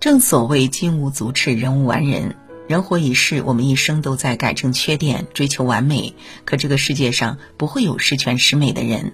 [0.00, 2.36] 正所谓金无足赤，人无完人。
[2.68, 6.14] 人活一世，我们一生都在改正缺点，追求完美。
[6.44, 9.12] 可这个世界上不会有十全十美的人，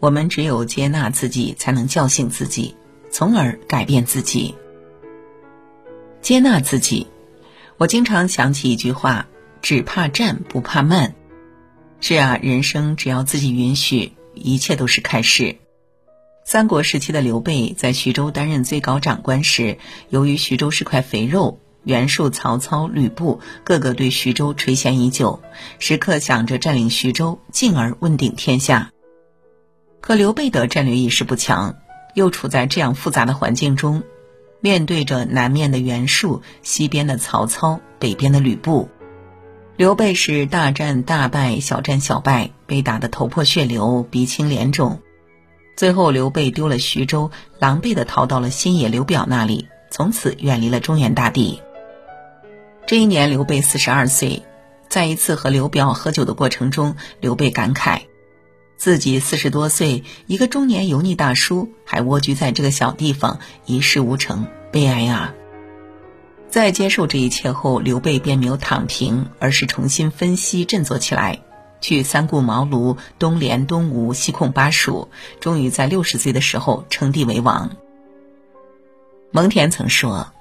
[0.00, 2.74] 我们只有接纳自己，才能叫醒自己，
[3.08, 4.56] 从而改变自己。
[6.22, 7.06] 接纳自己，
[7.76, 9.28] 我经常想起一句话：
[9.62, 11.14] 只怕站，不怕慢。
[12.00, 15.56] 是啊，人生只要自己允许，一切都是开始。
[16.46, 19.78] 三国时期的刘备在徐州担任最高长官时，
[20.10, 25.42] 由于徐州是块肥肉，袁术、曹操、吕布个个对徐州垂涎已久，
[25.80, 28.92] 时刻想着占领徐州，进而问鼎天下。
[30.00, 31.74] 可刘备的战略意识不强，
[32.14, 34.04] 又处在这样复杂的环境中，
[34.60, 38.88] 面对着南面的袁术、西边的曹操、北边的吕布，
[39.76, 45.00] 刘备是大战大败，小战小败，被打得头破血流，鼻青脸肿。
[45.76, 51.60] 最后，刘备丢了徐州，狼狈地逃到了新野刘表那里，从此远离了中原大地。
[52.86, 54.42] 这一年，刘备四十二岁，
[54.88, 58.00] 在一次和刘表喝酒的过程中，刘备感慨，
[58.78, 65.34] 自己四十多岁，一个中年油腻大叔，还蜗居在这个小地方，一事无成，悲哀啊！
[66.48, 71.40] 在接受这一切后，刘备便没有躺平，而是重新分析，振作起来。
[71.80, 75.08] 去三顾茅庐，东连东吴，西控巴蜀，
[75.40, 77.76] 终于在六十岁的时候称帝为王。
[79.30, 80.32] 蒙恬曾说：“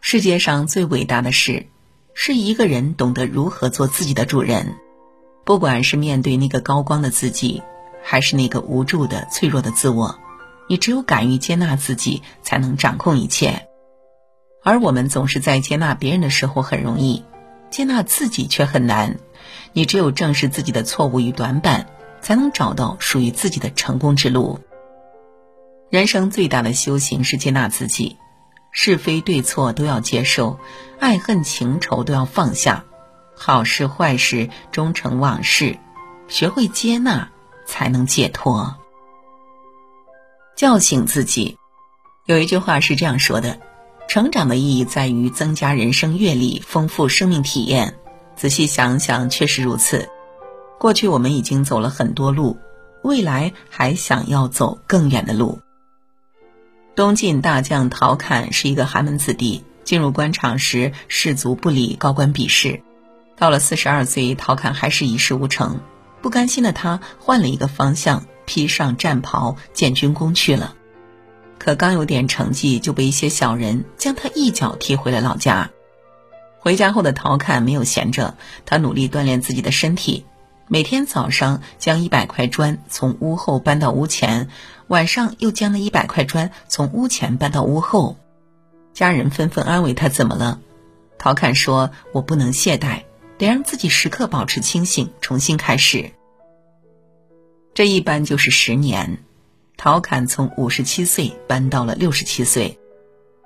[0.00, 1.66] 世界上最伟大的事，
[2.14, 4.74] 是一个人懂得如何做自己的主人。
[5.44, 7.62] 不管是面对那个高光的自己，
[8.02, 10.18] 还是那个无助的脆弱的自我，
[10.68, 13.68] 你只有敢于接纳自己，才能掌控一切。
[14.64, 17.24] 而我们总是在接纳别人的时候很容易，
[17.72, 19.18] 接纳自己却很难。”
[19.74, 21.86] 你只有正视自己的错误与短板，
[22.20, 24.60] 才能找到属于自己的成功之路。
[25.88, 28.18] 人生最大的修行是接纳自己，
[28.70, 30.58] 是非对错都要接受，
[31.00, 32.84] 爱恨情仇都要放下，
[33.34, 35.78] 好事坏事终成往事。
[36.28, 37.30] 学会接纳，
[37.66, 38.76] 才能解脱。
[40.54, 41.56] 叫醒自己，
[42.26, 43.58] 有一句话是这样说的：
[44.12, 47.94] 成长的意义在于增加人生阅历，丰富生命体验。
[48.36, 50.06] 仔细想想，确实如此。
[50.78, 52.58] 过去我们已经走了很多路，
[53.02, 55.60] 未来还想要走更远的路。
[56.94, 62.82] 东晋大将陶侃是一个寒门子弟，进入官场时士族不理，高官鄙视。
[63.38, 65.80] 到了四十二岁，陶侃还是一事无成，
[66.20, 70.74] 不甘心的他换了一个方向，披上战袍建军功去了。
[71.62, 75.70] 可刚有点成绩，就被一些小人将他一脚踢回了老家。
[76.58, 78.36] 回家后的陶侃没有闲着，
[78.66, 80.26] 他努力锻炼自己的身体，
[80.66, 84.48] 每天早上将一百块砖从屋后搬到屋前，
[84.88, 88.16] 晚上又将那一百块砖从屋前搬到屋后。
[88.92, 90.58] 家人纷纷安慰他：“怎么了？”
[91.16, 93.02] 陶侃说：“我不能懈怠，
[93.38, 96.10] 得让自己时刻保持清醒，重新开始。”
[97.72, 99.22] 这一搬就是十年，
[99.76, 102.78] 陶侃从五十七岁搬到了六十七岁，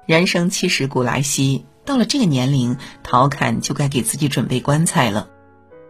[0.06, 1.64] 人生七十古来稀。
[1.84, 5.31] 到了这个年龄，陶侃就该给自己准备棺材了。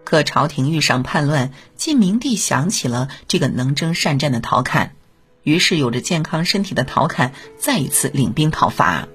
[0.05, 4.95] 可朝廷遇上叛乱，晋明帝想起了这个能征善战的陶侃，
[5.43, 9.09] 于是有着健康身体的陶侃再一次领兵讨伐。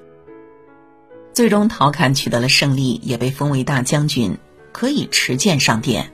[1.34, 4.38] 最终，陶侃取得了胜利，也被封为大将军，
[4.74, 6.12] 可以持剑上殿。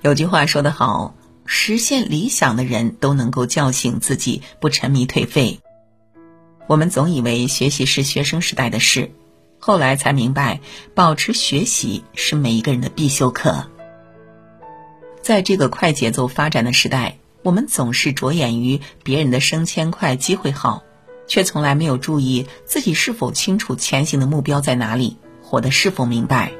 [0.00, 1.14] 有句话说得好
[1.46, 5.60] ：“实现理想的人都能够叫醒自己，不沉迷颓废。”
[6.68, 9.10] 我们总以为学习是学生时代的事。
[9.58, 10.60] 后来才明白，
[10.94, 13.68] 保持学习是每一个人的必修课。
[15.22, 20.82] 在这个快节奏发展的时代，我们总是着眼于别人的升迁快、机会好，
[21.28, 26.52] 却从来没有注意自己是否清楚前行的目标在哪里，活得是否明白。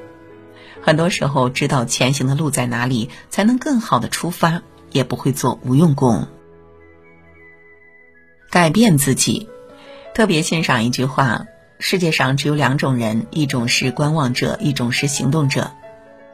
[0.81, 4.63] 很多时候，知道前行的路在哪里，才能更好的出发，
[4.93, 6.27] 也不会做无用功。
[8.51, 9.49] 改变自己，
[10.15, 11.47] 特别欣赏一句话。
[11.79, 15.73] 世界上只有两种人，一种是观望者，一种是行动者。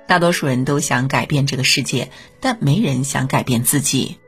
[0.06, 4.18] 大多数人都想改变这个世界，但没人想改变自己。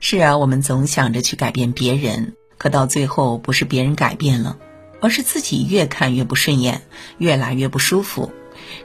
[0.00, 4.56] 是啊，我们总想着去改变别人，可到最后不是别人改变了，
[5.02, 6.82] 而是自己越看越不顺眼，
[7.18, 8.32] 越来越不舒服。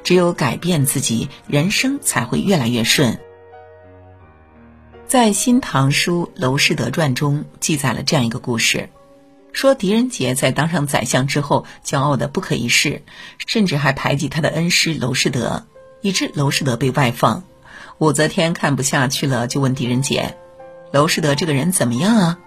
[0.04, 3.18] 只有改变自己，人生才会越来越顺。
[5.10, 8.90] 在《新唐书·娄师德传》中记载了这样一个故事。
[9.52, 13.02] 说狄仁杰在当上宰相之后，骄傲的不可一世，
[13.48, 15.66] 甚至还排挤他的恩师娄师德，
[16.02, 17.42] 以致娄师德被外放。
[17.98, 20.38] 武则天看不下去了，就问狄仁杰
[20.94, 22.38] ：“娄师德这个人怎么样啊？”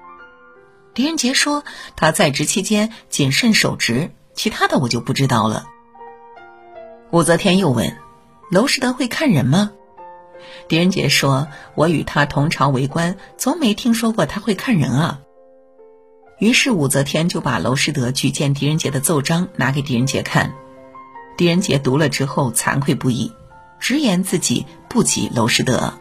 [0.95, 1.65] 狄仁杰说
[1.97, 5.67] ：“他在职期间谨慎守职，其他的我就不知道了。
[7.11, 7.97] 武则天又问
[8.53, 9.73] ：“娄师德会看人吗？”
[10.69, 15.21] 狄仁杰说：“我与他同朝为官，从没听说过他会看人啊。”
[16.39, 20.53] 于是武则天就把娄师德举荐狄仁杰的奏章拿给狄仁杰看，
[21.37, 23.33] 狄仁杰读了之后惭愧不已，
[23.79, 25.95] 直言自己不及娄师德。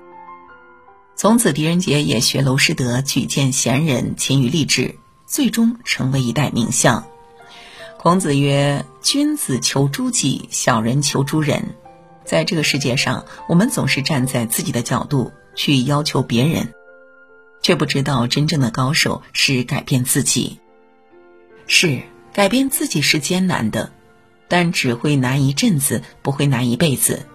[1.15, 4.95] 从此，狄仁杰也学娄师德举荐贤人，勤于励志，
[5.27, 7.05] 最终成为一代名相。
[7.99, 11.75] 孔子曰：“君子求诸己，小人求诸人。”
[12.23, 16.73] 在这个世界上，我们总是站在自己的角度去要求别人。
[17.61, 20.59] 却不知道真正的高手是改变自己。
[21.67, 22.01] 是
[22.33, 23.91] 改变自己是艰难的，
[24.47, 27.27] 但只会难一阵子，不会难一辈子。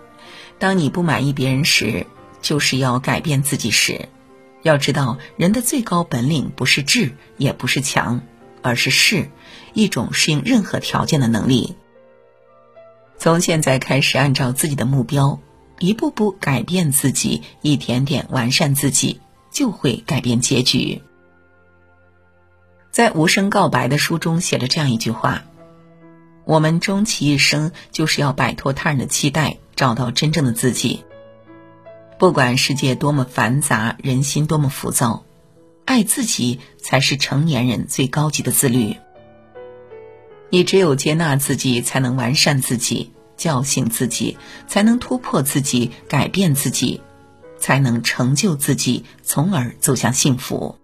[0.59, 2.07] 当你不满意别人时，
[2.43, 4.09] 就是要改变自己时。
[4.63, 8.21] 要知道，人的最高本领不是智，也不是强，
[8.63, 9.31] 而是适，
[9.75, 11.77] 一种适应任何条件的能力。
[13.19, 15.39] 从现在开始，按照自己的目标，
[15.79, 19.21] 一步步改变自己，一点点完善自己。
[19.53, 21.01] 就会改变结局。
[22.91, 25.45] 在《无声告白》的书中写了这样一句话
[26.45, 31.05] ：“我们终其一生，就是要摆脱他人的期待，找到真正的自己。
[32.19, 35.25] 不管世界多么繁杂，人心多么浮躁，
[35.87, 38.99] 爱自己才是成年人最高级的自律。
[40.51, 44.39] 你只有接纳自己，才能完善自己，叫醒自己，
[44.69, 47.01] 才能突破自己，改变自己。”
[47.59, 50.77] 才能成就自己，从而走向幸福。